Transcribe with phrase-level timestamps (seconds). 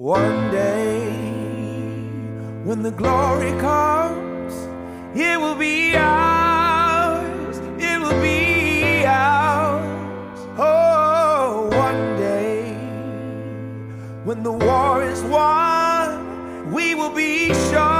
[0.00, 1.10] One day,
[2.64, 4.54] when the glory comes,
[5.14, 7.58] it will be ours.
[7.78, 10.40] It will be ours.
[10.56, 12.72] Oh, one day,
[14.24, 17.99] when the war is won, we will be sure.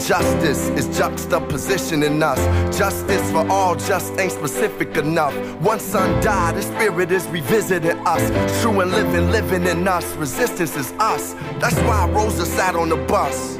[0.00, 2.38] Justice is juxtaposition in us.
[2.76, 5.34] Justice for all just ain't specific enough.
[5.60, 8.62] One son died, the spirit is revisiting us.
[8.62, 10.04] True and living, living in us.
[10.16, 11.34] Resistance is us.
[11.58, 13.56] That's why Rosa sat on the bus.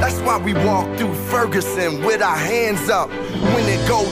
[0.00, 3.10] That's why we walked through Ferguson with our hands up.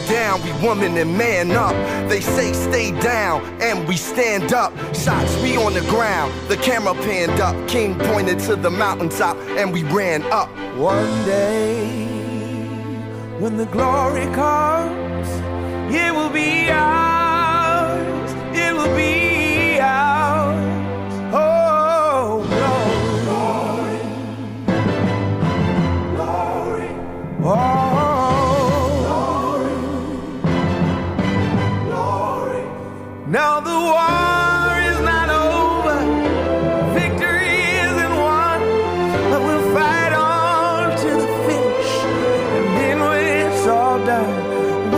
[0.09, 1.75] Down, we woman and man up.
[2.09, 4.73] They say stay down, and we stand up.
[4.95, 7.57] Shots we on the ground, the camera panned up.
[7.69, 10.49] King pointed to the mountaintop, and we ran up.
[10.77, 12.07] One day,
[13.39, 15.29] when the glory comes,
[15.95, 17.18] it will be ours.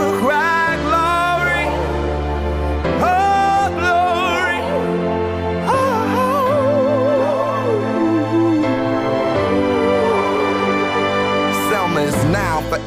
[0.01, 0.40] We'll cry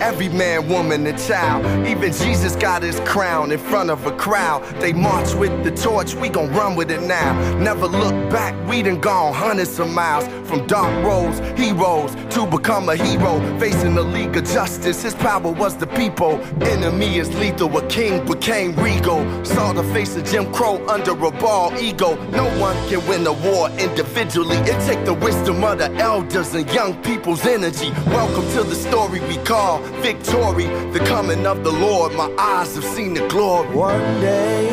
[0.04, 1.64] every man, woman, and child.
[1.86, 4.62] Even Jesus got his crown in front of a crowd.
[4.78, 7.32] They march with the torch, we gon' run with it now.
[7.58, 10.26] Never look back, we done gone hundreds of miles.
[10.46, 13.32] From dark roads, heroes, to become a hero.
[13.58, 16.38] Facing the League of Justice, his power was the people.
[16.62, 19.24] Enemy is lethal, a king became regal.
[19.42, 22.22] Saw the face of Jim Crow under a bald ego.
[22.30, 24.58] No one can win a war individually.
[24.70, 27.90] It take the wisdom of the elders and young people's energy.
[28.08, 30.66] Welcome to the story we call victory.
[30.92, 33.68] The coming of the Lord, my eyes have seen the glory.
[33.74, 34.68] One day,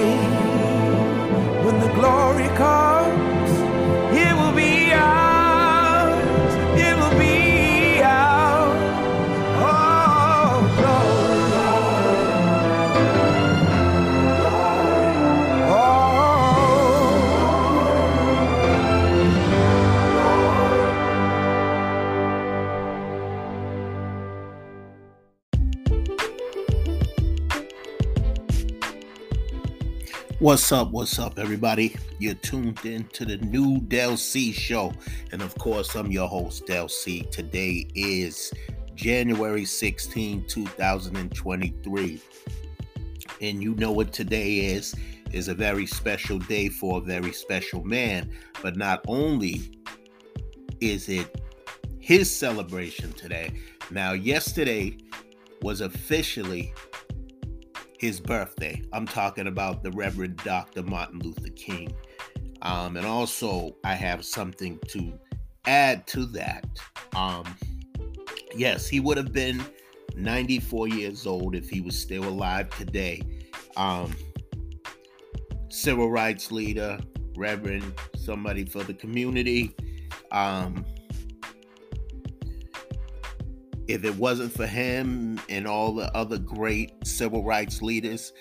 [1.66, 3.52] when the glory comes,
[4.18, 4.71] it will be
[30.42, 30.90] What's up?
[30.90, 31.96] What's up, everybody?
[32.18, 34.92] You're tuned in to the new Del C show.
[35.32, 37.22] And of course, I'm your host, Del C.
[37.30, 38.52] Today is
[38.96, 42.22] January 16, 2023.
[43.40, 44.96] And you know what today is
[45.32, 48.32] is a very special day for a very special man.
[48.64, 49.78] But not only
[50.80, 51.40] is it
[52.00, 53.54] his celebration today.
[53.92, 54.98] Now, yesterday
[55.62, 56.74] was officially
[58.02, 58.82] his birthday.
[58.94, 60.82] I'm talking about the Reverend Dr.
[60.82, 61.94] Martin Luther King.
[62.64, 65.14] Um, and also, I have something to
[65.68, 66.66] add to that.
[67.16, 67.44] Um,
[68.56, 69.64] yes, he would have been
[70.16, 73.22] 94 years old if he was still alive today.
[73.78, 74.16] Um,
[75.70, 77.00] civil rights leader,
[77.38, 79.76] Reverend, somebody for the community.
[80.32, 80.86] Um,
[83.88, 88.34] if it wasn't for him and all the other great civil rights leaders,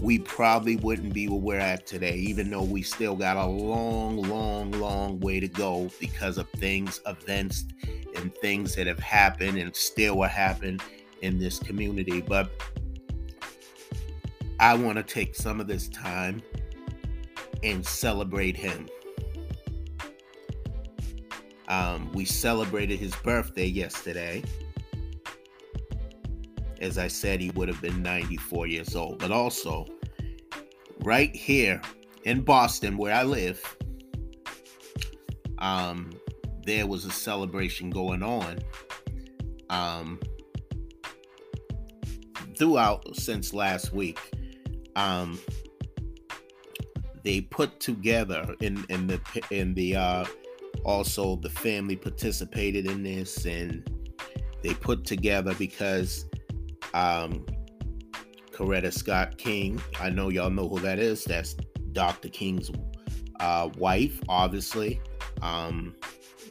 [0.00, 4.22] we probably wouldn't be where we're at today, even though we still got a long,
[4.22, 7.64] long, long way to go because of things, events,
[8.14, 10.78] and things that have happened and still will happen
[11.22, 12.20] in this community.
[12.20, 12.50] But
[14.60, 16.42] I want to take some of this time
[17.62, 18.88] and celebrate him.
[21.68, 24.42] Um, we celebrated his birthday yesterday.
[26.80, 29.18] As I said, he would have been 94 years old.
[29.18, 29.86] But also,
[31.00, 31.80] right here
[32.24, 33.76] in Boston, where I live,
[35.58, 36.10] um,
[36.64, 38.58] there was a celebration going on
[39.70, 40.20] um,
[42.56, 44.18] throughout since last week.
[44.96, 45.38] Um,
[47.24, 49.20] they put together in in the
[49.50, 50.24] in the uh
[50.84, 53.86] also the family participated in this and
[54.62, 56.27] they put together because
[56.94, 57.44] um
[58.58, 61.22] Coretta Scott King, I know y'all know who that is.
[61.22, 61.54] That's
[61.92, 62.28] Dr.
[62.28, 62.72] King's
[63.38, 65.00] uh, wife, obviously.
[65.42, 65.94] Um,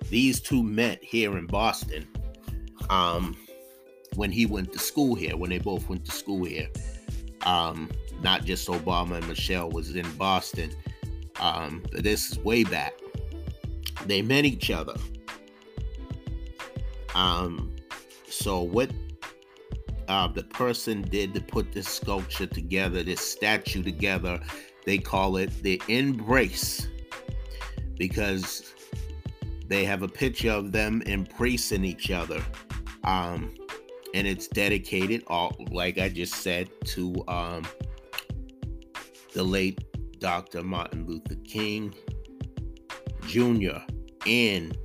[0.09, 2.07] these two met here in Boston
[2.89, 3.35] um,
[4.15, 6.69] when he went to school here, when they both went to school here.
[7.45, 7.89] Um,
[8.21, 10.71] not just Obama and Michelle was in Boston.
[11.41, 12.93] Um, this is way back.
[14.05, 14.95] They met each other.
[17.13, 17.75] Um,
[18.29, 18.91] so what
[20.07, 24.39] uh, the person did to put this sculpture together, this statue together,
[24.85, 26.87] they call it the embrace
[27.97, 28.73] because
[29.67, 32.41] they have a picture of them embracing each other.
[33.03, 33.53] Um,
[34.13, 37.65] and it's dedicated, all like I just said, to um,
[39.33, 39.83] the late
[40.19, 40.63] Dr.
[40.63, 41.93] Martin Luther King
[43.27, 43.79] Jr.
[44.25, 44.77] and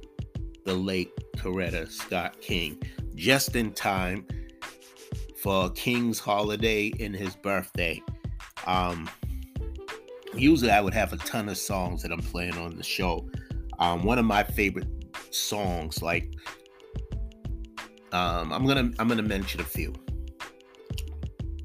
[0.65, 2.83] the late Coretta Scott King,
[3.15, 4.27] just in time
[5.43, 8.01] for King's holiday and his birthday.
[8.65, 9.11] Um,
[10.35, 13.29] usually, I would have a ton of songs that I'm playing on the show.
[13.81, 14.87] Um, one of my favorite
[15.33, 16.33] songs, like
[18.13, 19.93] um, I'm gonna I'm gonna mention a few.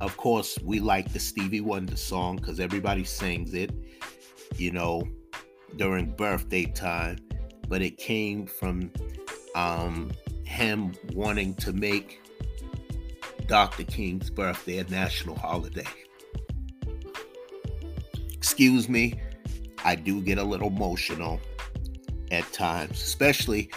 [0.01, 3.71] Of course, we like the Stevie Wonder song because everybody sings it,
[4.55, 5.07] you know,
[5.75, 7.19] during birthday time.
[7.67, 8.91] But it came from
[9.53, 10.11] um,
[10.45, 12.21] him wanting to make
[13.47, 13.85] Dr.
[13.85, 15.87] King's birthday a national holiday.
[18.33, 19.13] Excuse me,
[19.85, 21.39] I do get a little emotional
[22.29, 23.71] at times, especially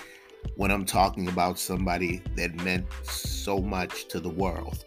[0.56, 4.84] when I'm talking about somebody that meant so much to the world.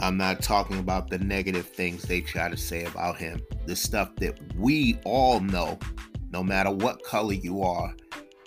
[0.00, 3.42] I'm not talking about the negative things they try to say about him.
[3.66, 5.78] The stuff that we all know,
[6.30, 7.94] no matter what color you are,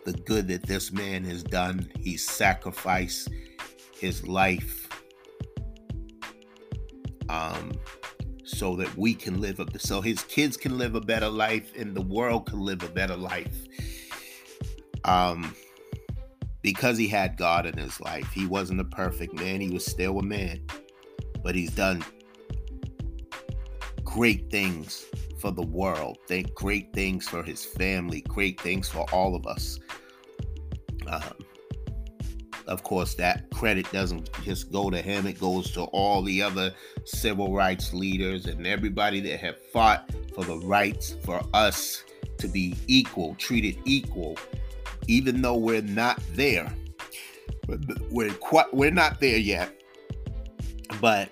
[0.06, 1.92] the good that this man has done.
[2.00, 3.30] He sacrificed
[4.02, 4.90] his life
[7.30, 7.72] um,
[8.44, 11.96] so that we can live a so his kids can live a better life and
[11.96, 13.56] the world can live a better life.
[15.06, 15.56] Um,
[16.62, 19.62] because he had God in his life, he wasn't a perfect man.
[19.62, 20.62] He was still a man
[21.44, 22.04] but he's done
[24.04, 25.06] great things
[25.40, 26.18] for the world,
[26.54, 29.80] great things for his family, great things for all of us.
[31.08, 31.34] Um,
[32.72, 36.74] of course, that credit doesn't just go to him, it goes to all the other
[37.04, 42.06] civil rights leaders and everybody that have fought for the rights for us
[42.38, 44.38] to be equal, treated equal,
[45.08, 46.74] even though we're not there.
[48.10, 49.82] We're quite, we're not there yet,
[51.02, 51.30] but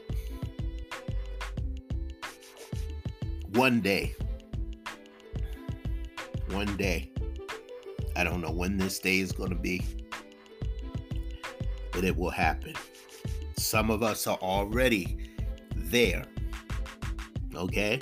[3.54, 4.14] one day,
[6.50, 7.12] one day,
[8.18, 9.82] I don't know when this day is going to be,
[12.00, 12.74] but it will happen.
[13.58, 15.34] Some of us are already
[15.76, 16.24] there.
[17.54, 18.00] Okay?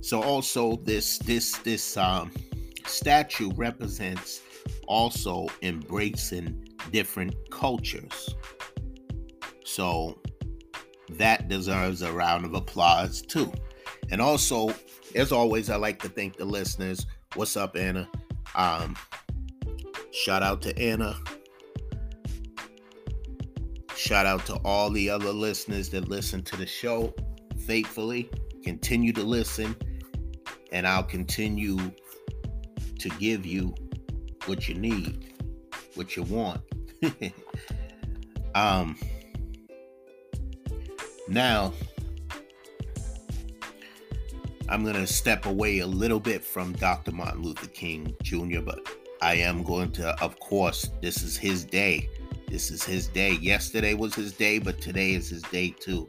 [0.00, 2.32] So also this this this um
[2.86, 4.40] statue represents
[4.86, 8.34] also embracing different cultures.
[9.66, 10.18] So
[11.10, 13.52] that deserves a round of applause too.
[14.10, 14.74] And also,
[15.14, 17.04] as always, I like to thank the listeners.
[17.34, 18.08] What's up, Anna?
[18.54, 18.96] Um,
[20.10, 21.20] shout out to Anna.
[23.98, 27.12] Shout out to all the other listeners that listen to the show
[27.66, 28.30] faithfully.
[28.62, 29.74] Continue to listen,
[30.70, 31.76] and I'll continue
[33.00, 33.74] to give you
[34.46, 35.34] what you need,
[35.96, 36.60] what you want.
[38.54, 38.96] um,
[41.26, 41.72] now,
[44.68, 47.10] I'm going to step away a little bit from Dr.
[47.10, 48.78] Martin Luther King Jr., but
[49.20, 52.08] I am going to, of course, this is his day.
[52.48, 53.32] This is his day.
[53.32, 56.08] Yesterday was his day, but today is his day too.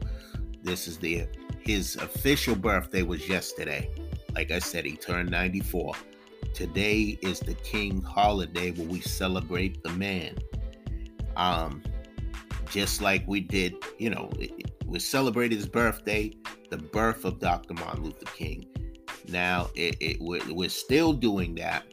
[0.62, 1.26] This is the
[1.60, 3.90] his official birthday was yesterday.
[4.34, 5.94] Like I said, he turned 94.
[6.54, 10.38] Today is the King holiday where we celebrate the man.
[11.36, 11.82] Um,
[12.70, 14.30] just like we did, you know,
[14.86, 16.32] we celebrated his birthday,
[16.70, 17.74] the birth of Dr.
[17.74, 18.66] Martin Luther King.
[19.28, 21.84] Now, it, it we're, we're still doing that.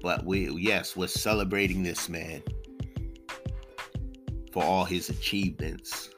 [0.00, 2.42] But we, yes, we're celebrating this man
[4.52, 6.10] for all his achievements.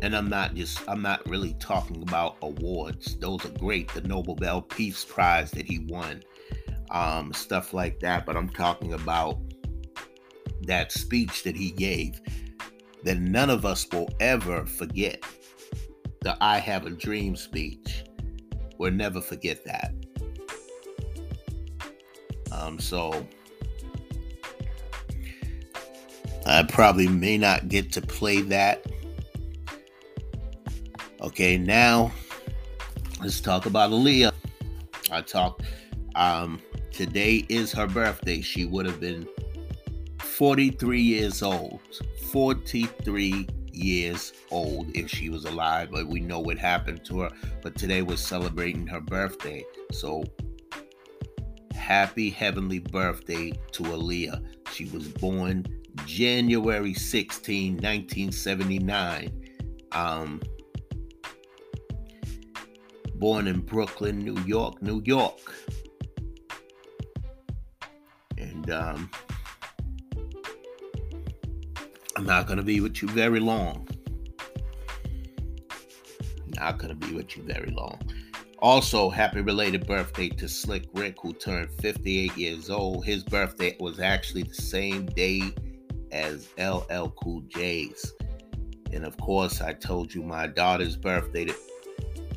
[0.00, 3.16] And I'm not just, I'm not really talking about awards.
[3.16, 3.92] Those are great.
[3.92, 6.22] The Nobel Peace Prize that he won
[6.90, 8.24] um, stuff like that.
[8.24, 9.40] But I'm talking about
[10.62, 12.20] that speech that he gave
[13.04, 15.22] that none of us will ever forget.
[16.20, 17.97] The I Have a Dream speech.
[18.78, 19.92] We'll never forget that.
[22.52, 23.26] Um, so
[26.46, 28.86] I probably may not get to play that.
[31.20, 32.12] Okay, now
[33.20, 34.32] let's talk about Aaliyah.
[35.10, 35.62] I talked
[36.14, 36.60] um
[36.92, 38.40] today is her birthday.
[38.40, 39.28] She would have been
[40.20, 41.80] 43 years old.
[42.30, 43.46] 43
[43.78, 47.30] years old if she was alive, but we know what happened to her.
[47.62, 49.64] But today we're celebrating her birthday.
[49.92, 50.24] So
[51.74, 54.44] happy heavenly birthday to Aaliyah.
[54.72, 55.66] She was born
[56.04, 59.44] January 16, 1979.
[59.92, 60.42] Um,
[63.14, 65.40] born in Brooklyn, New York, New York.
[68.36, 69.10] And um,
[72.18, 73.86] I'm not going to be with you very long.
[76.56, 78.00] Not going to be with you very long.
[78.58, 83.06] Also, happy related birthday to Slick Rick, who turned 58 years old.
[83.06, 85.54] His birthday was actually the same day
[86.10, 88.14] as LL Cool J's.
[88.92, 91.56] And of course, I told you my daughter's birthday that,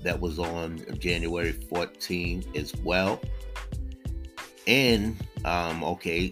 [0.04, 3.20] that was on January 14th as well.
[4.68, 6.32] And, um, okay,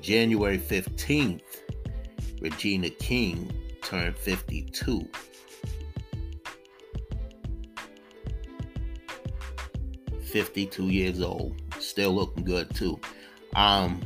[0.00, 1.40] January 15th,
[2.40, 5.08] Regina King turned 52.
[10.22, 11.60] 52 years old.
[11.78, 13.00] Still looking good too.
[13.54, 14.00] Um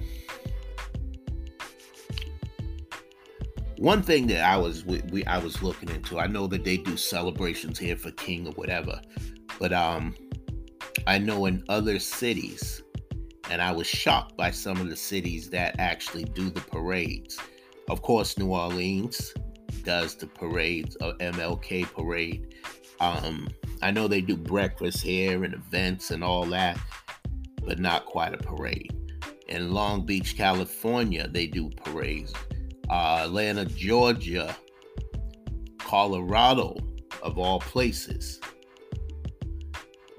[3.77, 6.79] one thing that I was we, we I was looking into, I know that they
[6.79, 9.01] do celebrations here for King or whatever,
[9.59, 10.15] but um
[11.07, 12.83] I know in other cities,
[13.51, 17.39] and I was shocked by some of the cities that actually do the parades.
[17.89, 19.35] Of course, New Orleans
[19.83, 22.55] does the parades, uh, MLK parade.
[23.01, 23.49] Um,
[23.83, 26.79] I know they do breakfast here and events and all that,
[27.63, 28.93] but not quite a parade.
[29.49, 32.33] In Long Beach, California, they do parades.
[32.89, 34.57] Uh, Atlanta, Georgia,
[35.79, 36.77] Colorado,
[37.23, 38.41] of all places.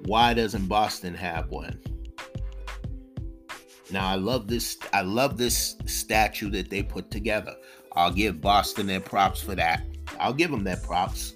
[0.06, 1.82] Why doesn't Boston have one?
[3.92, 4.78] Now I love this.
[4.94, 7.56] I love this statue that they put together.
[7.94, 9.84] I'll give Boston their props for that.
[10.20, 11.34] I'll give them their props.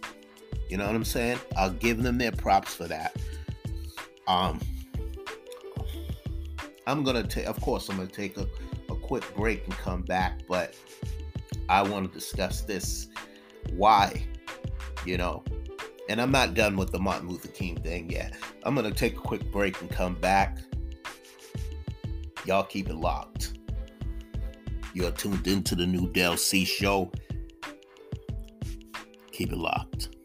[0.70, 1.40] You know what I'm saying?
[1.56, 3.16] I'll give them their props for that.
[4.28, 4.60] Um,
[6.86, 8.48] I'm gonna take, of course, I'm gonna take a,
[8.90, 10.76] a quick break and come back, but
[11.68, 13.08] I want to discuss this.
[13.74, 14.26] Why?
[15.06, 15.44] You know,
[16.10, 18.36] and I'm not done with the Martin Luther King thing yet.
[18.64, 20.58] I'm gonna take a quick break and come back.
[22.50, 23.60] Y'all keep it locked.
[24.96, 27.12] You're tuned into the new Del C show.
[29.32, 30.16] Keep it locked.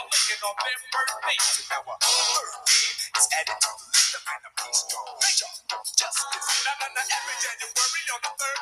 [0.00, 1.44] Ellie in November 8th.
[1.44, 2.88] So now our birthday
[3.20, 4.80] is added to the list of enemies.
[5.20, 5.52] Major
[5.92, 6.48] justice.
[6.64, 8.59] Now, now, now, every January on the 3rd.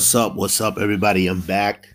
[0.00, 0.34] What's up?
[0.34, 1.26] What's up, everybody?
[1.26, 1.94] I'm back.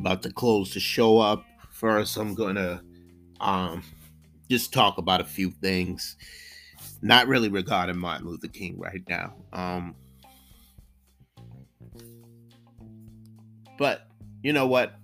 [0.00, 1.44] About to close the show up.
[1.68, 2.82] First, I'm gonna
[3.38, 3.82] um
[4.50, 6.16] just talk about a few things,
[7.02, 9.34] not really regarding Martin Luther King right now.
[9.52, 9.94] Um,
[13.76, 14.08] but
[14.42, 14.94] you know what?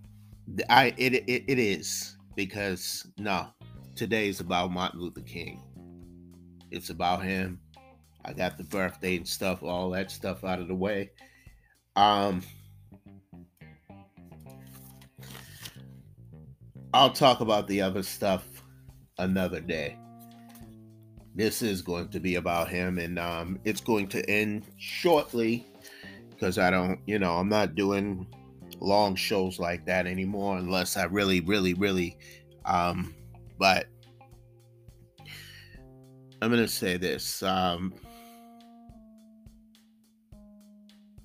[0.71, 3.49] I it, it it is because no,
[3.95, 5.63] today is about Martin Luther King.
[6.71, 7.61] It's about him.
[8.25, 11.11] I got the birthday and stuff, all that stuff out of the way.
[11.97, 12.43] Um,
[16.93, 18.45] I'll talk about the other stuff
[19.19, 19.97] another day.
[21.35, 25.67] This is going to be about him, and um, it's going to end shortly
[26.31, 28.27] because I don't, you know, I'm not doing
[28.81, 32.17] long shows like that anymore unless I really, really, really.
[32.65, 33.15] Um,
[33.59, 33.87] but
[36.43, 37.43] I'm gonna say this.
[37.43, 37.95] Um,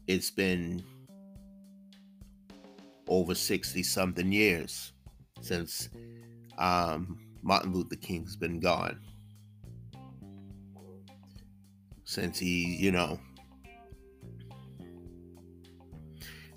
[0.08, 0.84] it's been
[3.08, 4.94] over 60 something years
[5.42, 5.90] since
[6.58, 9.00] um, Martin Luther King's been gone.
[12.04, 13.20] Since he, you know,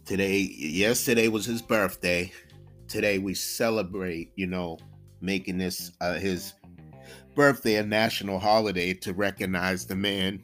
[0.05, 2.33] today, yesterday was his birthday.
[2.87, 4.79] Today we celebrate, you know,
[5.21, 6.55] making this uh, his
[7.35, 10.43] birthday a national holiday to recognize the man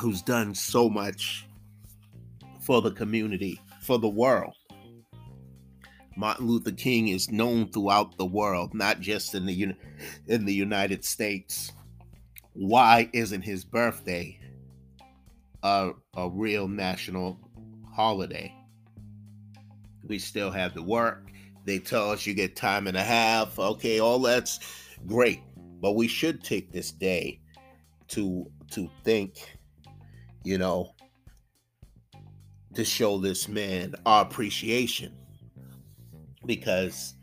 [0.00, 1.45] who's done so much
[2.66, 4.56] for the community, for the world.
[6.16, 9.74] Martin Luther King is known throughout the world, not just in the
[10.26, 11.72] in the United States.
[12.54, 14.40] Why isn't his birthday
[15.62, 17.38] a, a real national
[17.94, 18.52] holiday?
[20.02, 21.30] We still have to work.
[21.66, 23.58] They tell us you get time and a half.
[23.58, 24.58] Okay, all that's
[25.06, 25.42] great,
[25.80, 27.40] but we should take this day
[28.08, 29.56] to to think,
[30.42, 30.95] you know,
[32.76, 35.12] to show this man our appreciation.
[36.44, 37.14] Because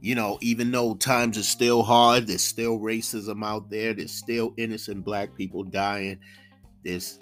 [0.00, 4.52] you know even though times are still hard there's still racism out there there's still
[4.56, 6.18] innocent black people dying
[6.82, 7.20] there's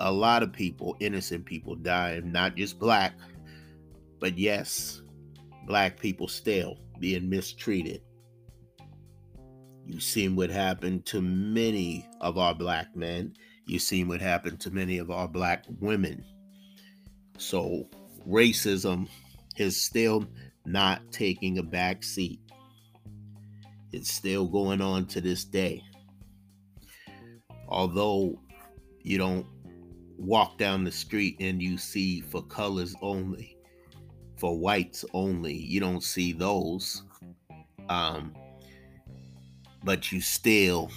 [0.00, 3.12] a lot of people innocent people dying not just black
[4.18, 5.02] but yes
[5.66, 8.00] black people still being mistreated.
[9.84, 13.34] You've seen what happened to many of our black men.
[13.66, 16.24] You've seen what happened to many of our black women
[17.38, 17.88] so
[18.28, 19.08] racism
[19.56, 20.26] is still
[20.64, 22.40] not taking a back seat.
[23.92, 25.82] It's still going on to this day.
[27.68, 28.40] Although
[29.02, 29.46] you don't
[30.18, 33.56] walk down the street and you see for colors only,
[34.36, 37.02] for whites only, you don't see those.
[37.88, 38.34] Um,
[39.84, 40.90] but you still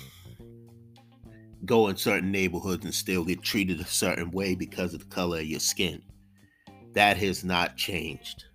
[1.65, 5.39] go in certain neighborhoods and still get treated a certain way because of the color
[5.39, 6.01] of your skin.
[6.93, 8.45] That has not changed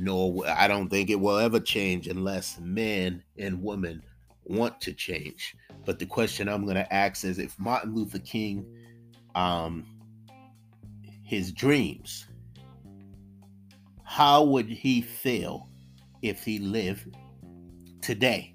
[0.00, 4.02] nor I don't think it will ever change unless men and women
[4.44, 5.56] want to change.
[5.84, 8.64] But the question I'm going to ask is if Martin Luther King,
[9.34, 9.86] um,
[11.24, 12.28] his dreams,
[14.04, 15.68] how would he feel
[16.22, 17.16] if he lived
[18.00, 18.54] today?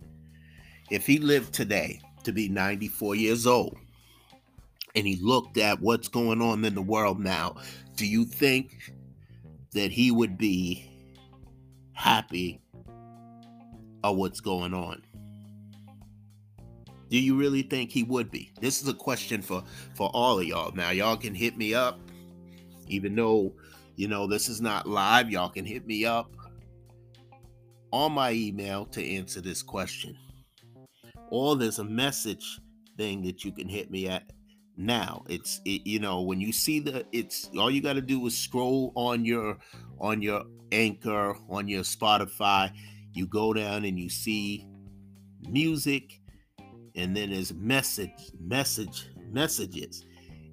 [0.89, 3.77] If he lived today to be 94 years old
[4.95, 7.55] and he looked at what's going on in the world now,
[7.95, 8.93] do you think
[9.73, 10.89] that he would be
[11.93, 12.61] happy
[14.03, 15.01] of what's going on?
[17.09, 18.51] Do you really think he would be?
[18.59, 20.71] This is a question for for all of y'all.
[20.71, 21.99] Now y'all can hit me up
[22.87, 23.53] even though
[23.95, 26.31] you know this is not live, y'all can hit me up
[27.91, 30.17] on my email to answer this question.
[31.29, 32.59] Or there's a message
[32.97, 34.32] thing that you can hit me at
[34.75, 38.25] now it's it, you know when you see the it's all you got to do
[38.25, 39.57] is scroll on your
[39.99, 42.71] on your anchor on your spotify
[43.13, 44.65] you go down and you see
[45.47, 46.19] music
[46.95, 50.05] and then there's message message messages.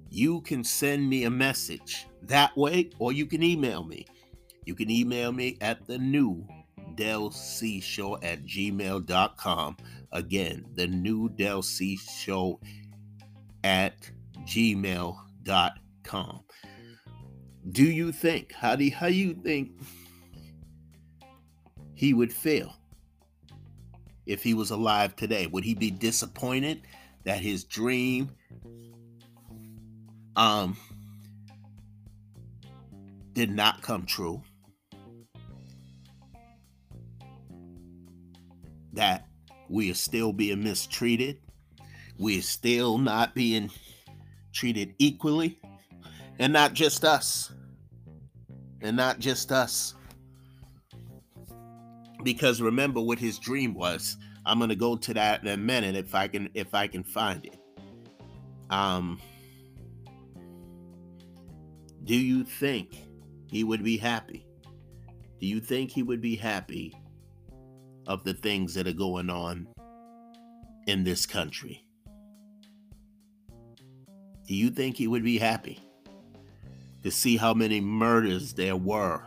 [0.09, 4.05] You can send me a message that way or you can email me.
[4.65, 6.45] You can email me at the new
[6.95, 9.77] Del C show at gmail.com
[10.11, 12.59] again the new Del C show
[13.63, 14.09] at
[14.45, 15.19] gmail.com.
[17.71, 19.71] Do you think, how do, how you think
[21.93, 22.75] he would feel
[24.25, 25.47] if he was alive today?
[25.47, 26.81] Would he be disappointed
[27.23, 28.31] that his dream
[30.35, 30.75] um
[33.33, 34.41] did not come true?
[38.93, 39.27] That
[39.69, 41.39] we are still being mistreated
[42.21, 43.69] we're still not being
[44.53, 45.59] treated equally.
[46.39, 47.51] And not just us.
[48.81, 49.95] And not just us.
[52.23, 54.17] because remember what his dream was.
[54.45, 57.45] I'm gonna go to that in a minute if I can if I can find
[57.45, 57.57] it.
[58.69, 59.19] Um,
[62.03, 62.97] do you think
[63.47, 64.45] he would be happy?
[65.39, 66.95] Do you think he would be happy
[68.07, 69.67] of the things that are going on
[70.87, 71.80] in this country?
[74.47, 75.79] Do you think he would be happy
[77.03, 79.23] to see how many murders there were?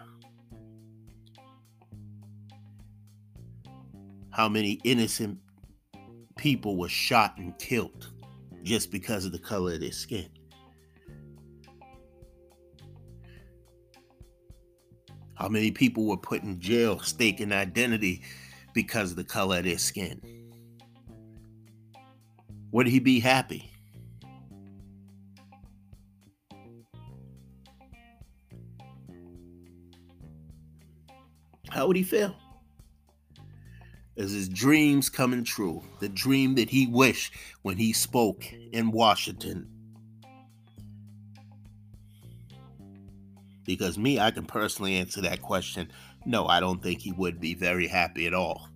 [4.30, 5.38] How many innocent
[6.36, 8.10] people were shot and killed
[8.62, 10.28] just because of the color of their skin?
[15.34, 18.22] How many people were put in jail, staking identity
[18.72, 20.20] because of the color of their skin?
[22.72, 23.70] Would he be happy?
[31.74, 32.36] How would he feel?
[34.14, 35.82] Is his dreams coming true?
[35.98, 39.68] The dream that he wished when he spoke in Washington.
[43.64, 45.90] Because me, I can personally answer that question.
[46.24, 48.68] No, I don't think he would be very happy at all.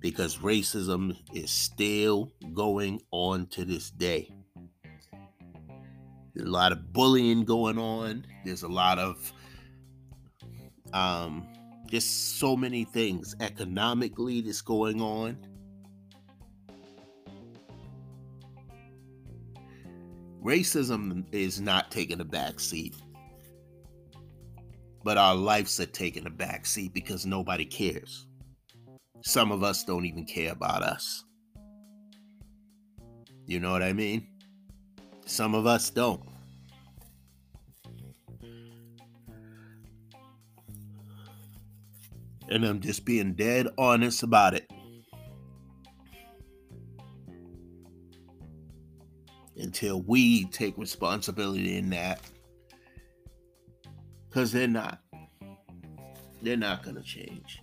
[0.00, 4.30] Because racism is still going on to this day.
[6.34, 8.26] There's a lot of bullying going on.
[8.46, 9.34] There's a lot of
[10.96, 11.46] um,
[11.86, 15.36] just so many things economically that's going on.
[20.42, 22.96] Racism is not taking a back seat,
[25.04, 28.26] but our lives are taking a back seat because nobody cares.
[29.22, 31.24] Some of us don't even care about us.
[33.44, 34.28] You know what I mean?
[35.26, 36.35] Some of us don't.
[42.48, 44.70] And I'm just being dead honest about it.
[49.56, 52.20] Until we take responsibility in that.
[54.28, 55.00] Because they're not.
[56.42, 57.62] They're not going to change.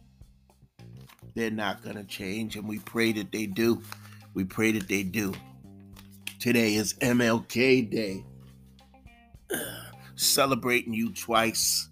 [1.35, 2.55] They're not going to change.
[2.55, 3.81] And we pray that they do.
[4.33, 5.33] We pray that they do.
[6.39, 8.25] Today is MLK Day.
[10.15, 11.89] Celebrating you twice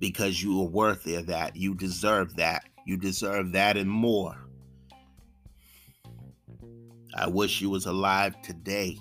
[0.00, 1.54] because you are worthy of that.
[1.54, 2.64] You deserve that.
[2.86, 4.34] You deserve that and more.
[7.14, 8.98] I wish you was alive today.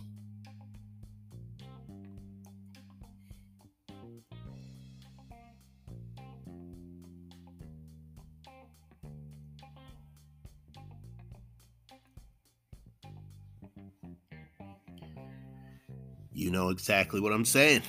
[16.34, 17.84] You know exactly what I'm saying.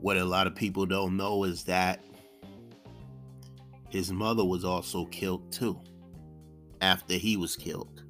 [0.00, 2.04] What a lot of people don't know is that
[3.90, 5.78] his mother was also killed too
[6.80, 8.02] after he was killed.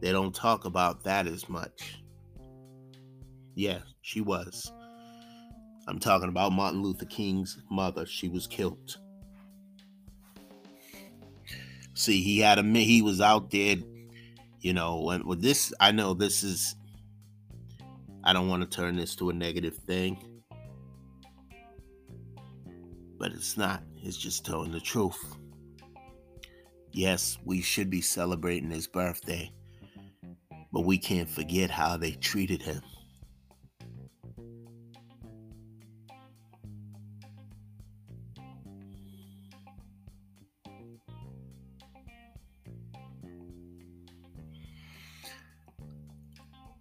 [0.00, 1.98] They don't talk about that as much.
[3.54, 4.72] Yeah, she was.
[5.86, 8.06] I'm talking about Martin Luther King's mother.
[8.06, 8.96] She was killed.
[11.94, 13.76] See, he had a he was out there,
[14.60, 16.74] you know, and with this I know this is
[18.22, 20.42] I don't want to turn this to a negative thing.
[23.18, 23.82] But it's not.
[24.02, 25.18] It's just telling the truth.
[26.92, 29.52] Yes, we should be celebrating his birthday,
[30.72, 32.82] but we can't forget how they treated him.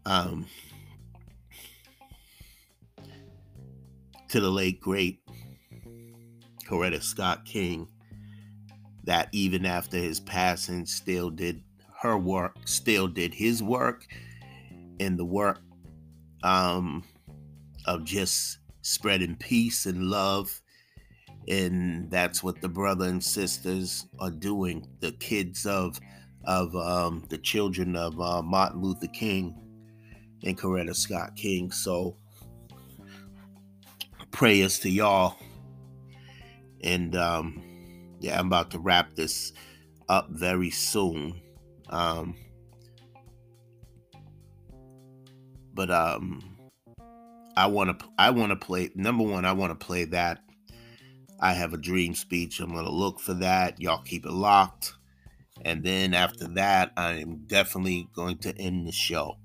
[0.06, 0.48] Um,
[4.30, 5.20] to the late great
[6.66, 7.88] Coretta Scott King,
[9.04, 11.64] that even after his passing, still did
[12.02, 14.06] her work, still did his work,
[15.00, 15.62] and the work
[16.44, 17.04] um,
[17.86, 20.62] of just spreading peace and love.
[21.48, 24.88] And that's what the brother and sisters are doing.
[25.00, 26.00] The kids of
[26.46, 29.56] of um, the children of uh, Martin Luther King
[30.44, 31.72] and Coretta Scott King.
[31.72, 32.16] So
[34.40, 35.36] prayers to y'all.
[36.82, 37.62] And um,
[38.22, 39.52] yeah, I'm about to wrap this
[40.08, 41.42] up very soon.
[41.90, 42.38] Um,
[45.74, 46.58] but um,
[47.58, 49.44] I want to I want to play number one.
[49.44, 50.42] I want to play that.
[51.42, 52.62] I have a dream speech.
[52.62, 53.82] I'm gonna look for that.
[53.82, 54.94] Y'all keep it locked.
[55.66, 59.36] And then after that, I am definitely going to end the show.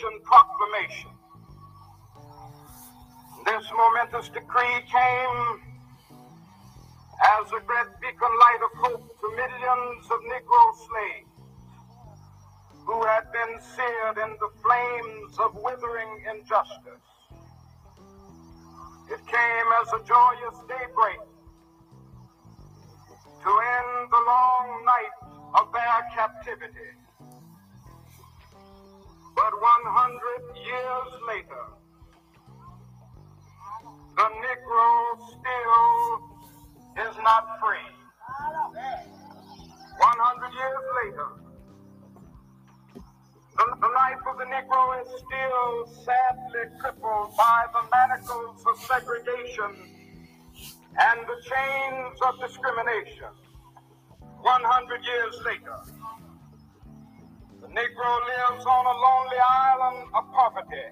[0.00, 1.10] Proclamation.
[3.44, 5.51] This momentous decree came
[49.60, 53.28] and the chains of discrimination.
[54.40, 55.76] 100 years later,
[57.60, 60.88] the Negro lives on a lonely island of poverty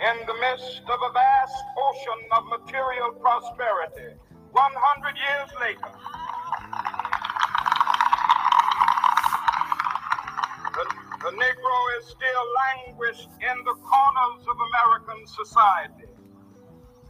[0.00, 4.14] in the midst of a vast ocean of material prosperity.
[4.52, 5.92] 100 years later,
[11.24, 15.97] the Negro is still languished in the corners of American society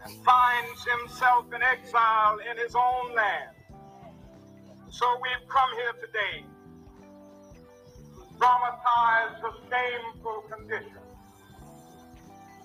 [0.04, 3.50] and finds himself in exile in his own land.
[4.90, 6.44] So we've come here today
[8.14, 11.02] to dramatize the shameful condition.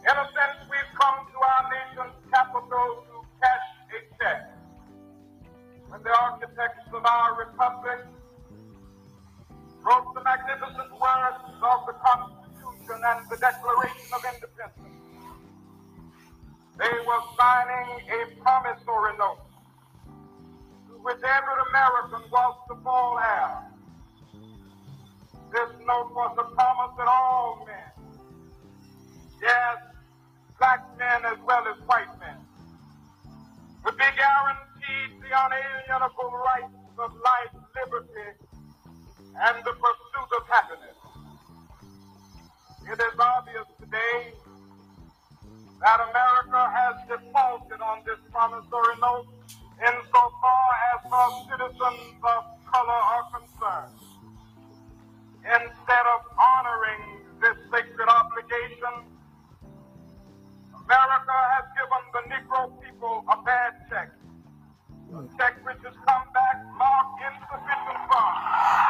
[0.04, 4.40] In a sense, we've come to our nation's capital to cash a check.
[5.88, 8.06] When the architects of our republic
[9.84, 15.03] wrote the magnificent words of the Constitution and the Declaration of Independence,
[16.78, 19.46] they were signing a promissory note
[20.88, 23.70] to which every American was to fall heir.
[25.52, 27.94] This note was a promise that all men,
[29.42, 29.78] yes,
[30.58, 32.38] black men as well as white men,
[33.86, 38.30] would be guaranteed the unalienable rights of life, liberty,
[39.36, 40.98] and the pursuit of happiness.
[42.92, 44.34] It is obvious today
[45.84, 49.28] that America has defaulted on this promissory note
[49.84, 54.00] insofar as her citizens of color are concerned.
[55.44, 57.04] Instead of honoring
[57.44, 59.12] this sacred obligation,
[60.72, 64.08] America has given the Negro people a bad check.
[65.12, 68.83] A check which has come back marked insufficient funds.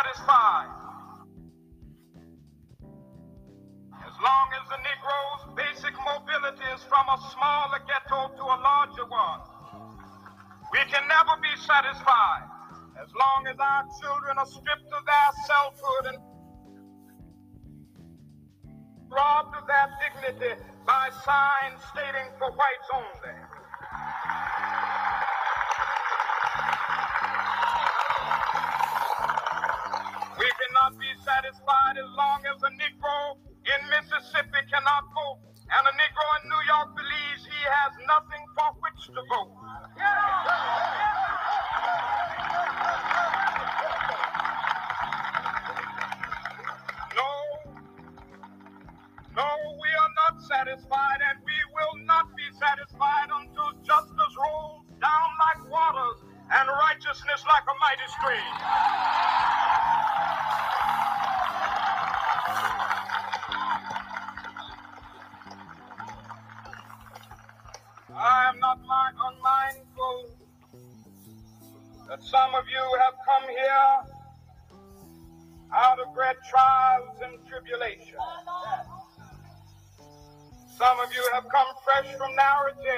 [0.00, 0.70] Satisfied
[4.00, 9.04] as long as the Negro's basic mobility is from a smaller ghetto to a larger
[9.06, 9.40] one.
[10.72, 12.48] We can never be satisfied
[13.00, 14.46] as long as our children are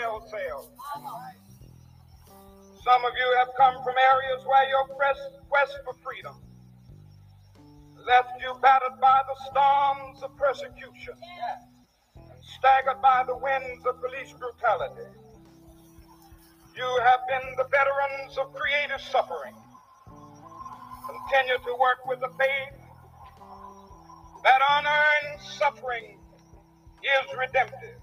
[0.03, 0.69] jail cells.
[2.83, 6.35] Some of you have come from areas where your quest, quest for freedom
[8.07, 11.15] left you battered by the storms of persecution
[12.17, 15.07] and staggered by the winds of police brutality.
[16.75, 19.55] You have been the veterans of creative suffering.
[21.07, 22.75] Continue to work with the faith
[24.43, 26.19] that unearned suffering
[27.07, 28.02] is redemptive.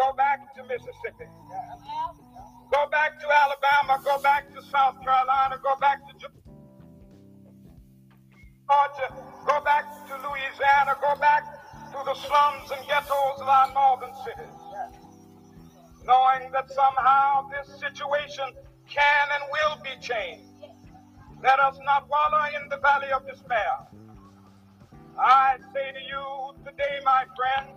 [0.00, 1.28] Go back to Mississippi.
[2.72, 4.00] Go back to Alabama.
[4.02, 5.60] Go back to South Carolina.
[5.62, 6.38] Go back to Georgia.
[9.46, 10.96] Go back to Louisiana.
[11.02, 11.44] Go back
[11.92, 14.56] to the slums and ghettos of our northern cities.
[16.06, 18.54] Knowing that somehow this situation
[18.88, 20.64] can and will be changed.
[21.42, 23.84] Let us not wallow in the valley of despair.
[25.18, 27.76] I say to you today, my friend,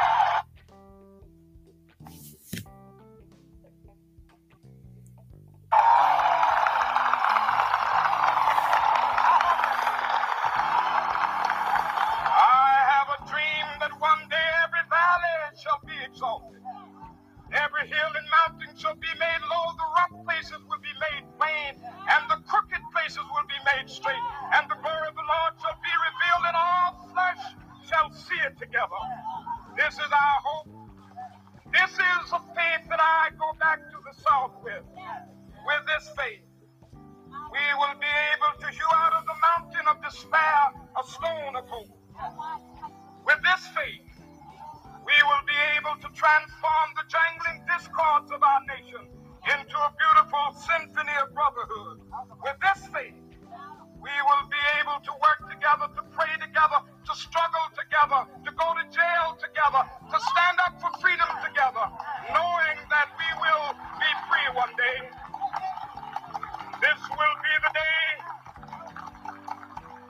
[29.91, 30.71] This is our hope.
[31.67, 34.87] This is a faith that I go back to the south with.
[35.67, 36.47] With this faith,
[37.51, 41.67] we will be able to hew out of the mountain of despair a stone of
[41.67, 41.91] hope.
[43.27, 44.07] With this faith,
[45.03, 49.11] we will be able to transform the jangling discords of our nation
[49.43, 51.99] into a beautiful symphony of brotherhood.
[52.39, 53.19] With this faith,
[53.99, 58.30] we will be able to work together, to pray together, to struggle together,
[60.29, 61.87] stand up for freedom together,
[62.33, 65.09] knowing that we will be free one day.
[66.81, 68.05] This will be the day.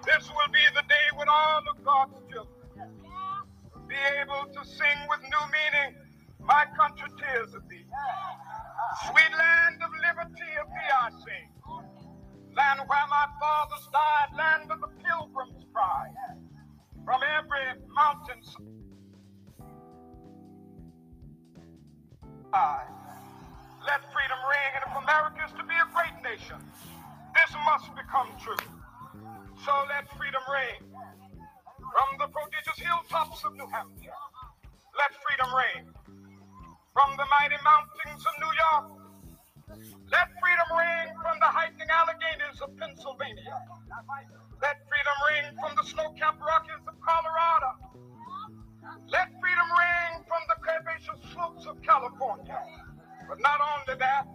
[0.06, 2.62] This will be the day when all of God's children
[3.88, 5.96] be able to sing with new meaning,
[6.40, 7.86] My country tears of thee.
[9.08, 11.48] Sweet land of liberty of thee I sing.
[12.56, 16.16] Land where my fathers died, land of the pilgrim's pride.
[17.06, 18.42] From every mountain
[22.52, 26.60] Let freedom ring, and if America is to be a great nation,
[27.32, 28.60] this must become true.
[29.64, 34.20] So let freedom ring from the prodigious hilltops of New Hampshire.
[35.00, 35.96] Let freedom ring
[36.92, 38.86] from the mighty mountains of New York.
[40.12, 43.64] Let freedom ring from the hiking Alleghenies of Pennsylvania.
[44.62, 47.81] Let freedom ring from the snow-capped Rockies of Colorado.
[49.12, 52.60] Let freedom ring from the curvaceous slopes of California.
[53.30, 54.26] But not only that,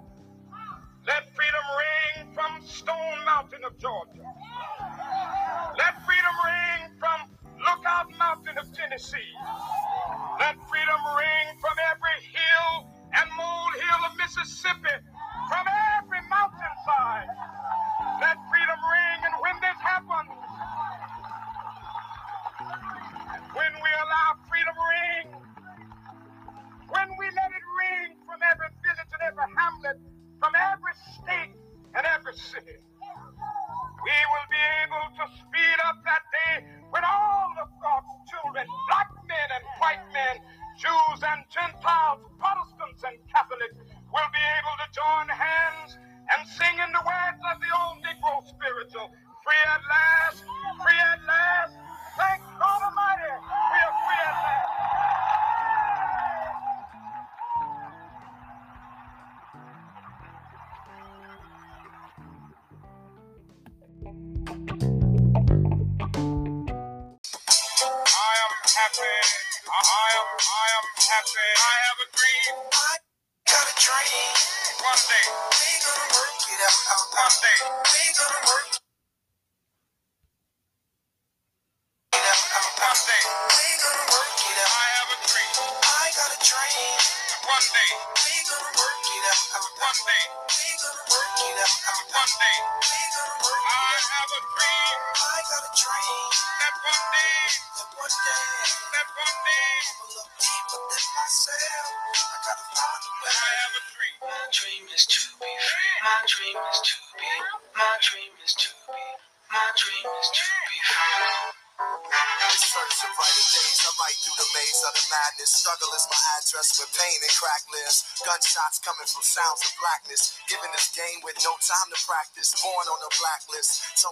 [1.06, 4.24] let freedom ring from Stone Mountain of Georgia.
[5.78, 9.32] Let freedom ring from Lookout Mountain of Tennessee.
[10.40, 14.96] Let freedom ring from every hill and molehill of Mississippi,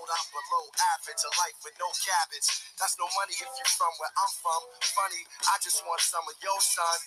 [0.03, 0.24] blacklist.
[0.24, 0.24] Told
[4.01, 4.63] where I'm from.
[4.95, 6.99] Funny, I just want some of your son.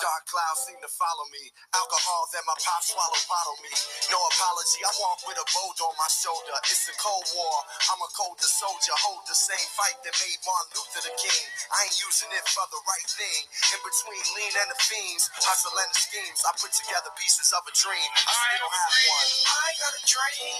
[0.00, 1.52] Dark clouds seem to follow me.
[1.76, 3.72] Alcohol that my pop swallow bottle me.
[4.12, 6.56] No apology, I walk with a bold on my shoulder.
[6.68, 7.56] It's a cold war.
[7.92, 8.94] I'm a colder soldier.
[9.06, 11.42] Hold the same fight that made Martin Luther the king.
[11.72, 13.42] I ain't using it for the right thing.
[13.76, 16.40] In between lean and the fiends, hustle and the schemes.
[16.44, 18.10] I put together pieces of a dream.
[18.14, 19.28] I still don't have one.
[19.48, 20.58] I got a dream.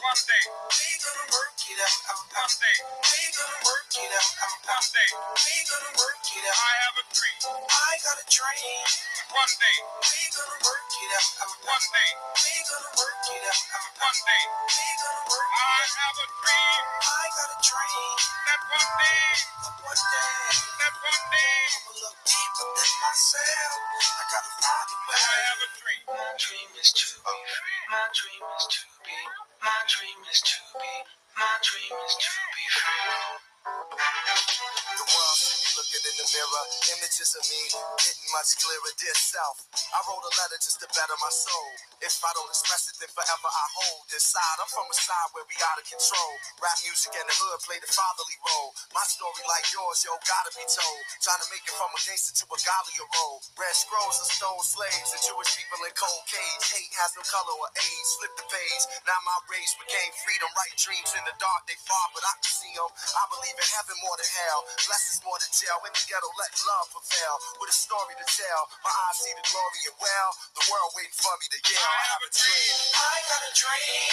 [0.00, 0.44] One day.
[0.46, 1.96] We gonna work it out.
[2.12, 2.46] out, out.
[2.46, 2.76] One day.
[3.02, 4.30] We gonna work it out.
[4.44, 4.84] out, out.
[4.84, 5.10] One day.
[5.34, 6.54] We gonna work it out.
[6.54, 7.38] I have a dream.
[7.66, 8.86] I got a dream.
[9.34, 9.78] One day.
[10.06, 11.50] We gonna work it out.
[11.66, 12.10] One day.
[12.38, 13.90] We gonna work it out.
[13.98, 14.42] One day.
[14.70, 15.82] We gonna work it out.
[15.82, 16.82] I have a dream.
[17.10, 18.16] I got a dream.
[18.46, 19.26] That one day.
[19.66, 20.38] That one day.
[20.78, 21.58] That one day.
[21.74, 23.72] I'ma look deeper than myself.
[23.98, 25.22] I gotta find a way.
[25.26, 26.02] I have a dream.
[26.06, 27.80] My dream is to be free.
[27.90, 29.18] My dream is to be.
[29.58, 30.92] My dream is to be.
[31.34, 33.55] My dream is to be free.
[33.66, 36.64] The world should be looking in the mirror.
[36.98, 37.62] Images of me
[37.98, 38.92] getting much clearer.
[39.00, 41.70] Dear self, I wrote a letter just to better my soul.
[42.04, 44.58] If I don't express it, then forever I hold inside.
[44.62, 46.32] I'm from a side where we out of control.
[46.62, 48.70] Rap music and the hood play the fatherly role.
[48.94, 51.02] My story, like yours, yo, gotta be told.
[51.24, 53.42] Trying to make it from a gangster to a Galia role.
[53.58, 56.64] Red scrolls of stone slaves and Jewish people in cold cage.
[56.70, 58.10] Hate has no color or age.
[58.22, 58.84] Flip the page.
[59.08, 60.50] Now my rage became freedom.
[60.54, 62.90] Right dreams in the dark, they far, but I can see them.
[63.16, 64.60] I believe in heaven more than hell.
[64.88, 65.78] Blessings more than jail.
[65.88, 67.36] In the ghetto, let love prevail.
[67.60, 68.62] With a story to tell.
[68.84, 70.30] My eyes see the glory and well.
[70.56, 71.82] The world waiting for me to yell.
[71.84, 72.74] I have a dream.
[72.96, 74.10] I got a dream.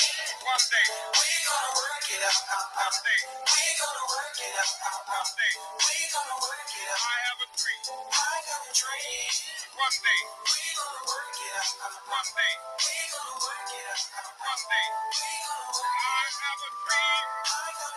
[0.47, 0.87] One day.
[1.15, 2.39] We gonna work it out.
[2.55, 2.93] out, out.
[2.93, 3.19] One day.
[3.43, 4.73] We gonna work it out.
[4.87, 5.03] out, out.
[5.11, 5.53] One day.
[5.79, 7.03] We gonna work it out.
[7.03, 7.81] I have a dream.
[8.11, 9.31] I got a dream.
[9.75, 10.21] One day.
[10.47, 11.71] We gonna work it out.
[11.83, 12.11] out, out.
[12.11, 12.53] One day.
[12.79, 14.03] We gonna work it out.
[14.17, 14.35] out, out.
[14.39, 14.87] One day.
[15.13, 16.43] We gonna work I it out.
[16.43, 17.22] have a dream.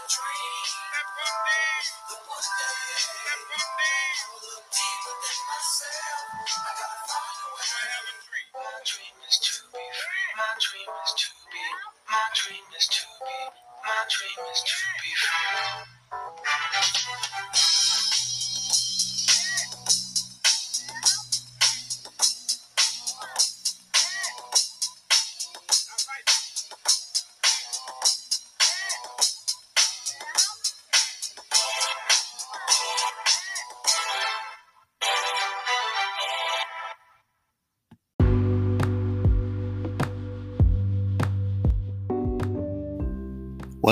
[0.09, 0.47] Dream.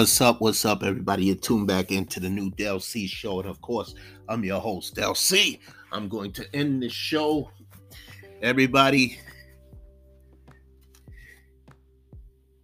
[0.05, 0.43] What's up?
[0.43, 1.25] What's up, everybody?
[1.25, 3.41] You're tuned back into the new Del C show.
[3.41, 3.95] And of course,
[4.29, 5.59] I'm your host, Del C.
[5.93, 7.51] I'm going to end the show.
[8.43, 9.19] Everybody,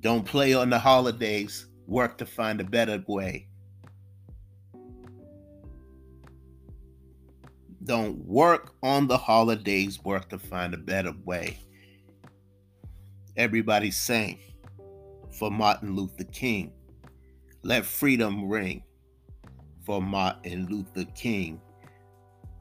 [0.03, 1.64] don't play on the holidays.
[1.86, 3.49] Work to find a better way.
[7.84, 9.99] Don't work on the holidays.
[10.05, 11.59] Work to find a better way.
[13.38, 14.38] Everybody sang
[15.38, 16.74] for Martin Luther King.
[17.62, 18.82] Let freedom ring
[19.84, 21.61] for Martin Luther King.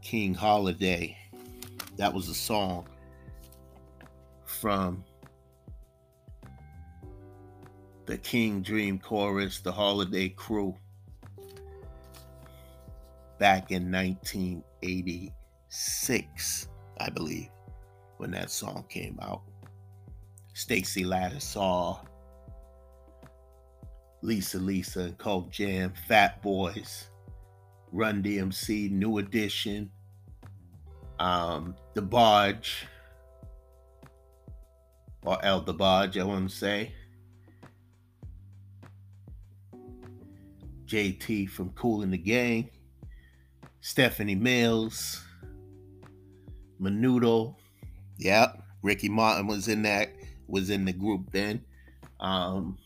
[0.02, 1.18] King Holiday.
[1.98, 2.86] That was a song
[4.46, 5.06] from
[8.08, 10.76] the King Dream Chorus, the Holiday Crew,
[13.38, 16.68] back in 1986,
[17.00, 17.50] I believe,
[18.18, 19.44] when that song came out.
[20.54, 22.00] Stacy Lattisaw,
[24.22, 27.08] Lisa Lisa and Cult Jam, Fat Boys,
[27.92, 29.90] Run DMC, New Edition,
[31.20, 32.84] um, DeBarge,
[35.24, 36.94] or El DeBarge, I want to say.
[40.86, 42.70] JT from Kool in the Gang,
[43.80, 45.24] Stephanie Mills,
[46.82, 47.56] Menudo,
[48.18, 50.10] yep, Ricky Martin was in that,
[50.48, 51.64] was in the group then.
[52.20, 52.78] Um,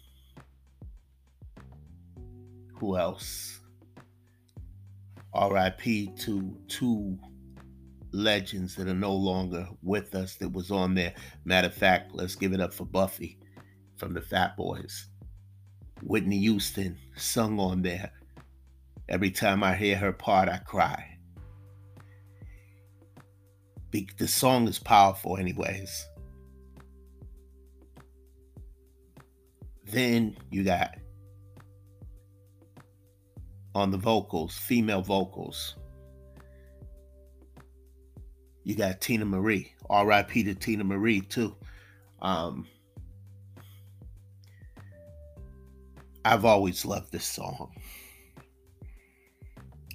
[2.75, 3.59] who else?
[5.35, 7.17] RIP to two
[8.11, 11.13] legends that are no longer with us that was on there.
[11.45, 13.39] Matter of fact, let's give it up for Buffy
[13.97, 15.07] from the Fat Boys.
[16.03, 18.11] Whitney Houston sung on there.
[19.09, 21.17] Every time I hear her part, I cry.
[23.91, 26.07] The song is powerful, anyways.
[29.85, 30.95] Then you got
[33.75, 35.75] on the vocals, female vocals.
[38.63, 40.43] You got Teena Marie, R.I.P.
[40.43, 41.55] to Teena Marie too.
[42.21, 42.67] Um,
[46.23, 47.71] I've always loved this song.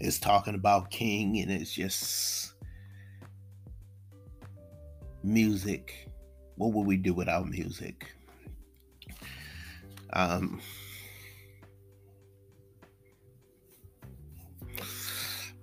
[0.01, 2.53] It's talking about King, and it's just
[5.23, 6.09] music.
[6.57, 8.07] What would we do without music?
[10.13, 10.61] Um,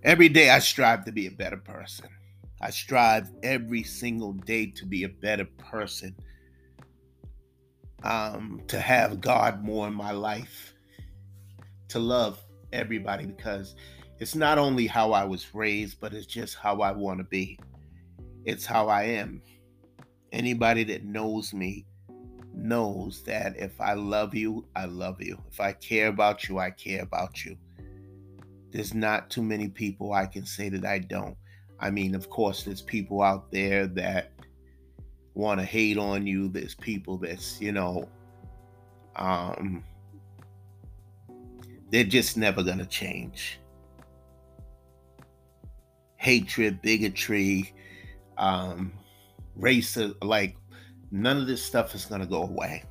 [0.06, 2.08] every day I strive to be a better person.
[2.62, 6.16] I strive every single day to be a better person.
[8.03, 10.76] Um, to have God more in my life,
[11.88, 12.39] to love
[12.72, 13.76] everybody because
[14.20, 17.58] it's not only how I was raised, but it's just how I want to be.
[18.45, 19.41] It's how I am.
[20.32, 21.88] Anybody that knows me
[22.53, 25.41] knows that if I love you, I love you.
[25.51, 27.58] If I care about you, I care about you.
[28.76, 31.38] There's not too many people I can say that I don't.
[31.80, 34.34] I mean, of course, there's people out there that
[35.34, 36.49] want to hate on you.
[36.49, 38.09] There's people that's, you know,
[39.15, 39.82] um,
[41.89, 43.61] they're just never going to change.
[46.17, 47.73] Hatred, bigotry,
[48.38, 48.91] um,
[49.55, 50.57] race, like
[51.11, 52.84] none of this stuff is going to go away.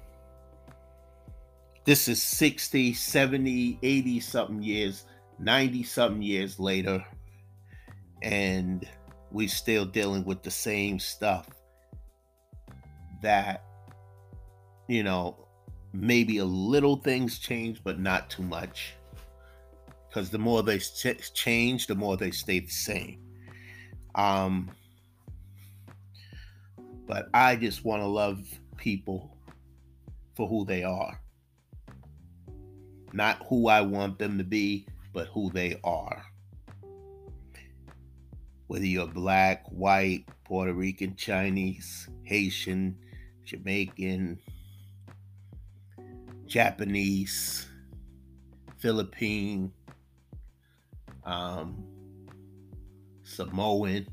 [1.85, 5.05] This is 60, 70, 80 something years,
[5.39, 7.05] 90 something years later
[8.23, 8.89] and
[9.31, 11.49] we're still dealing with the same stuff
[13.23, 13.65] that
[14.89, 15.37] you know
[15.93, 18.95] maybe a little things change but not too much.
[20.09, 23.21] Because the more they ch- change the more they stay the same.
[24.15, 24.71] Um
[27.07, 28.41] but i just want to love
[28.77, 29.37] people
[30.35, 31.21] for who they are.
[33.13, 36.27] Not who i want them to be but who they are
[38.67, 42.97] whether you're black, white, Puerto Rican, Chinese, Haitian,
[43.45, 44.39] Jamaican,
[46.47, 47.67] Japanese,
[48.79, 49.73] Philippine,
[51.25, 51.85] um,
[53.23, 54.09] Samoan,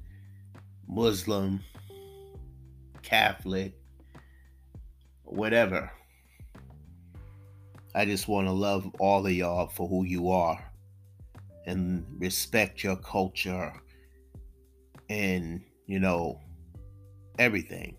[0.88, 1.62] Muslim,
[3.02, 3.74] Catholic,
[5.24, 5.92] whatever.
[7.96, 10.71] I just want to love all of y'all for who you are
[11.72, 13.74] and respect your culture
[15.10, 16.40] and you know
[17.40, 17.98] everything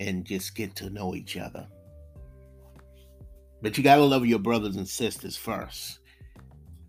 [0.00, 1.66] and just get to know each other.
[3.62, 6.00] But you got to love your brothers and sisters first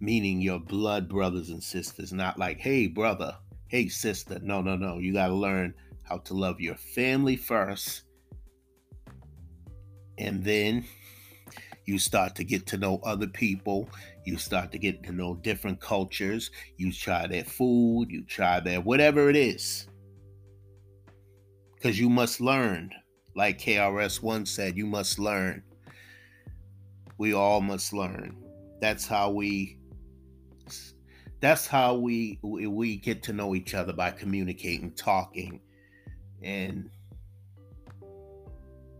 [0.04, 3.36] meaning your blood brothers and sisters not like hey brother.
[3.70, 4.38] Hey sister.
[4.44, 5.00] No no no.
[5.00, 5.74] You got to learn
[6.04, 8.04] how to love your family first
[10.18, 10.86] and then
[11.86, 13.90] you start to get to know other people
[14.26, 18.82] you start to get to know different cultures you try their food you try their
[18.82, 19.88] whatever it is.
[21.84, 22.92] Because you must learn.
[23.36, 25.64] Like KRS-One said you must learn.
[27.18, 28.38] We all must learn.
[28.80, 29.80] That's how we
[31.42, 35.60] that's how we we get to know each other by communicating talking
[36.42, 36.90] and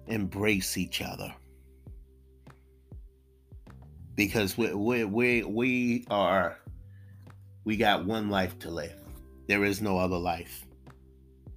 [0.08, 1.34] embrace each other
[4.16, 6.58] because we we we we are
[7.64, 9.00] we got one life to live.
[9.48, 10.66] There is no other life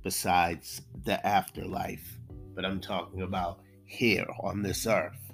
[0.02, 2.18] besides the afterlife.
[2.54, 5.32] But I'm talking about here on this earth.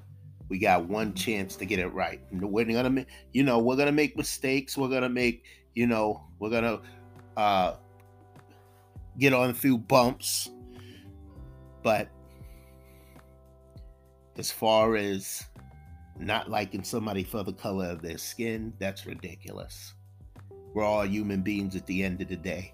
[0.49, 2.21] We got one chance to get it right.
[2.31, 4.77] We're gonna, you know, we're gonna make mistakes.
[4.77, 5.45] We're gonna make,
[5.75, 6.81] you know, we're gonna
[7.37, 7.75] uh,
[9.19, 10.51] get on a few bumps.
[11.83, 12.09] But
[14.37, 15.45] as far as
[16.19, 19.95] not liking somebody for the color of their skin, that's ridiculous.
[20.75, 22.73] We're all human beings at the end of the day.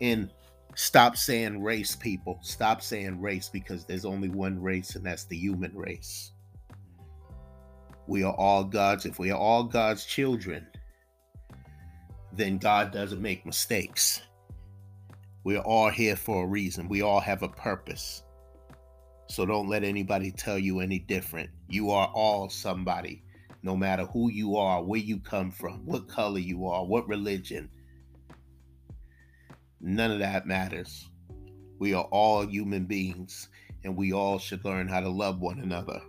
[0.00, 0.30] And
[0.74, 2.38] stop saying race, people.
[2.42, 6.32] Stop saying race because there's only one race, and that's the human race.
[8.06, 9.06] We are all God's.
[9.06, 10.66] If we are all God's children,
[12.32, 14.22] then God doesn't make mistakes.
[15.44, 16.88] We are all here for a reason.
[16.88, 18.22] We all have a purpose.
[19.28, 21.50] So don't let anybody tell you any different.
[21.68, 23.22] You are all somebody,
[23.62, 27.68] no matter who you are, where you come from, what color you are, what religion.
[29.80, 31.08] None of that matters.
[31.78, 33.48] We are all human beings,
[33.84, 36.00] and we all should learn how to love one another.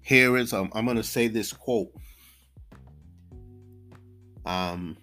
[0.00, 1.92] Here is um, I'm going to say this quote.
[4.46, 4.96] Um,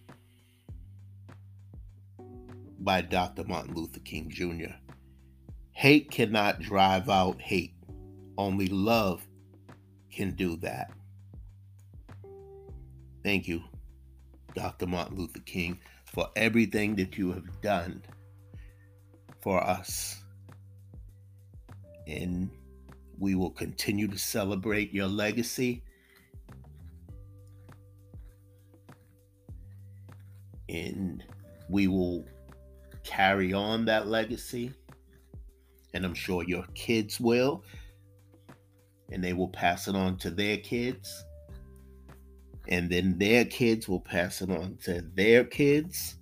[2.80, 3.44] by Dr.
[3.46, 4.74] Martin Luther King Jr.
[5.86, 7.76] Hate cannot drive out hate.
[8.40, 9.24] Only love
[10.12, 10.92] can do that.
[13.24, 13.62] Thank you,
[14.56, 14.88] Dr.
[14.88, 18.02] Martin Luther King, for everything that you have done
[19.42, 20.24] for us.
[22.08, 22.50] And
[23.20, 25.84] we will continue to celebrate your legacy.
[30.68, 31.24] And
[31.70, 32.26] we will
[33.04, 34.74] carry on that legacy.
[35.96, 37.64] And I'm sure your kids will.
[39.12, 41.24] And they will pass it on to their kids.
[42.68, 46.18] And then their kids will pass it on to their kids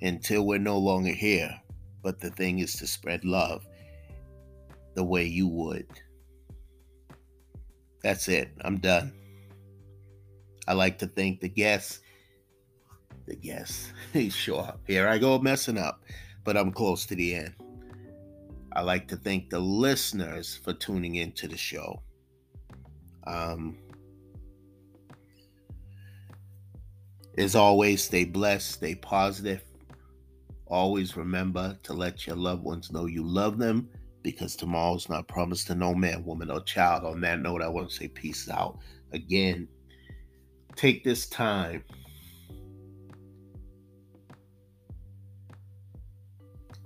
[0.00, 1.54] until we're no longer here.
[2.02, 3.66] But the thing is to spread love
[4.94, 5.86] the way you would.
[8.02, 8.50] That's it.
[8.62, 9.12] I'm done.
[10.66, 12.00] I like to thank the guests.
[13.26, 13.92] The guests.
[14.30, 14.72] sure.
[14.86, 16.02] Here I go messing up,
[16.44, 17.54] but I'm close to the end.
[18.76, 22.02] I like to thank the listeners for tuning into the show.
[23.26, 23.78] Um,
[27.38, 29.64] as always, stay blessed, stay positive.
[30.66, 33.88] Always remember to let your loved ones know you love them
[34.22, 37.06] because tomorrow's not promised to no man, woman, or child.
[37.06, 38.78] On that note, I want to say peace out.
[39.14, 39.68] Again,
[40.74, 41.82] take this time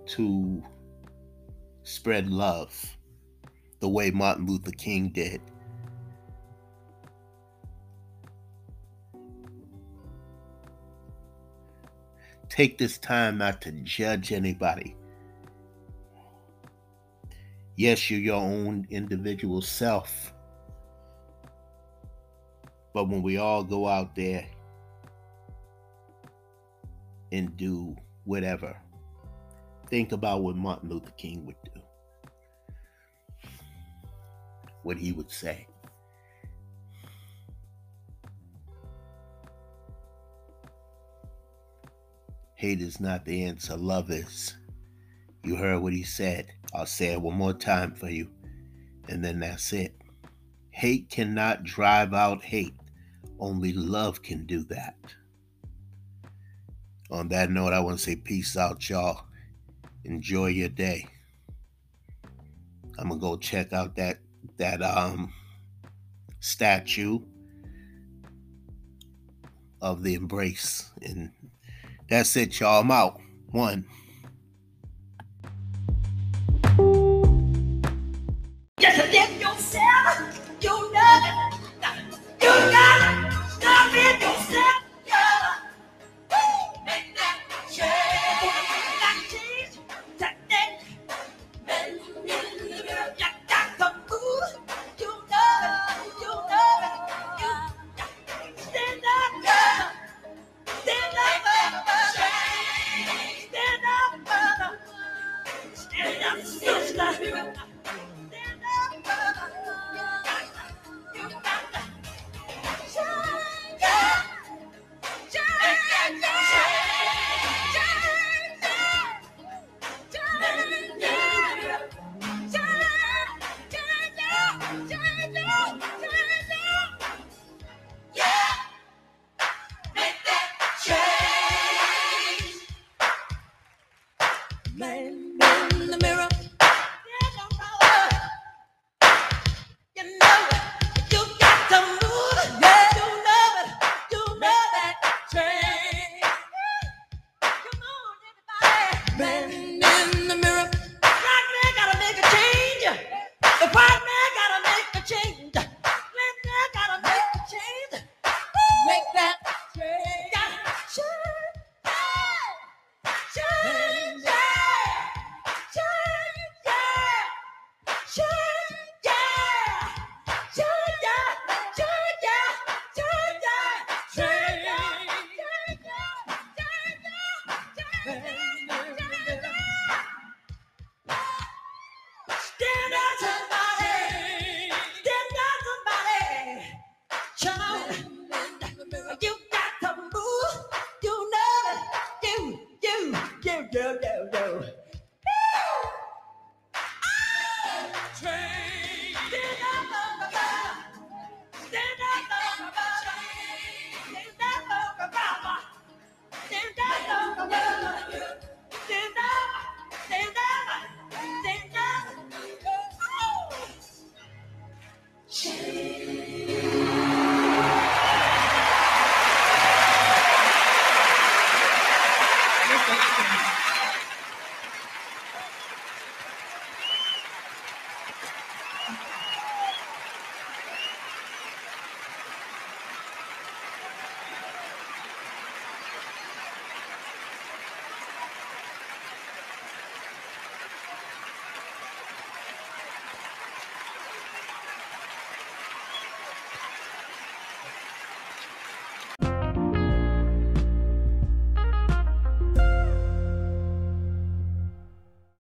[0.06, 0.62] to
[1.90, 2.96] spread love
[3.80, 5.40] the way Martin Luther King did.
[12.48, 14.96] Take this time not to judge anybody.
[17.76, 20.34] Yes, you're your own individual self.
[22.92, 24.46] But when we all go out there
[27.32, 28.76] and do whatever,
[29.90, 31.80] think about what Martin Luther King would do,
[34.82, 35.66] what he would say.
[42.54, 44.56] Hate is not the answer, love is.
[45.42, 46.52] You heard what he said.
[46.74, 48.28] I'll say it one more time for you,
[49.08, 49.96] and then that's it.
[50.70, 52.74] Hate cannot drive out hate,
[53.38, 54.96] only love can do that.
[57.10, 59.24] On that note, I want to say peace out, y'all.
[60.04, 61.06] Enjoy your day.
[62.98, 64.18] I'm gonna go check out that
[64.56, 65.32] that um
[66.40, 67.20] statue
[69.80, 70.90] of the embrace.
[71.02, 71.30] And
[72.08, 72.80] that's it, y'all.
[72.80, 73.20] I'm out.
[73.50, 73.86] One.